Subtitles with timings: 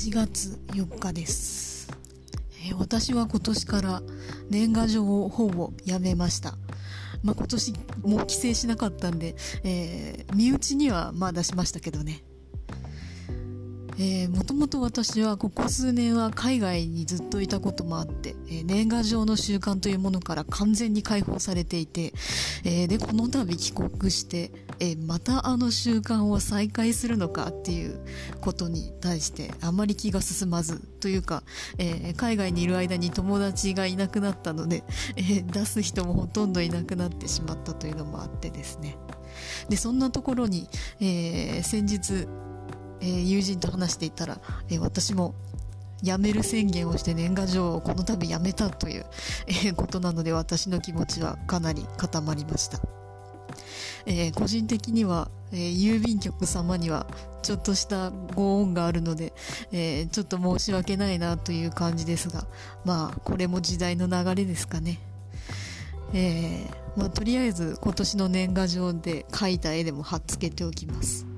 [0.00, 1.90] 1月4日です、
[2.66, 4.02] えー私は今年から
[4.48, 6.54] 年賀状をほぼやめました。
[7.22, 12.22] まあ、今年もう帰省しなかったんで、えー身内にはまあ出しましたけどね。
[14.02, 22.14] えー、もともと私はここ数年は海外にずっといたこともあって、えー年賀状の習慣というものから完全に解放されていて、
[22.64, 28.00] えーで、この度帰国して、えまたあの習慣を再開するのかっていう
[28.40, 31.42] ことに対してあまり気が進まずというか、
[31.76, 34.82] え海外にいる間に友達がいなくなったので、
[35.16, 38.96] え出す人もほとんどいなくなってしまったというのもあってですね。
[39.68, 40.68] で、そんなところに、
[41.00, 42.26] えー先日、
[43.00, 45.34] えー友人と話していたら、えー私も
[46.02, 49.06] 辞める宣言をして年賀状をこの度辞めたという、
[49.46, 52.80] えことなので私の気持ちはかなり固まりました。
[54.06, 57.06] え個人的には、え郵便局様には
[57.42, 59.34] ちょっとしたご恩があるので、
[59.72, 62.46] えちょっと申し訳ないなという感じですが、
[62.84, 65.00] まあ、これも時代の流れですかね。
[66.12, 71.29] えーまあ、とりあえず今年の年賀状で描いた絵でも貼っつけておきます。